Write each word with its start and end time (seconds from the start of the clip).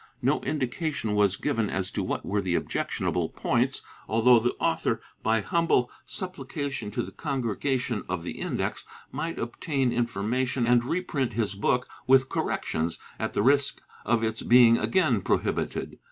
No 0.19 0.41
indication 0.41 1.13
was 1.13 1.37
given 1.37 1.69
as 1.69 1.91
to 1.91 2.01
what 2.01 2.25
were 2.25 2.41
the 2.41 2.55
objectionable 2.55 3.29
points, 3.29 3.83
although 4.09 4.39
the 4.39 4.55
author, 4.59 4.99
by 5.21 5.41
humble 5.41 5.91
suppHcation 6.07 6.91
to 6.93 7.03
the 7.03 7.11
Congregation 7.11 8.01
of 8.09 8.23
the 8.23 8.39
Index, 8.39 8.83
might 9.11 9.37
obtain 9.37 9.91
infor 9.91 10.25
mation 10.27 10.67
and 10.67 10.83
reprint 10.83 11.33
his 11.33 11.53
book 11.53 11.87
with 12.07 12.29
corrections, 12.29 12.97
at 13.19 13.33
the 13.33 13.43
risk 13.43 13.79
of 14.03 14.23
its 14.23 14.41
being 14.41 14.75
again 14.75 15.21
prohibited. 15.21 15.99